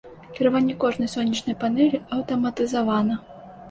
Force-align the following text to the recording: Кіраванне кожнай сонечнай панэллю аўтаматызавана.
Кіраванне 0.37 0.77
кожнай 0.85 1.13
сонечнай 1.15 1.59
панэллю 1.61 2.03
аўтаматызавана. 2.19 3.25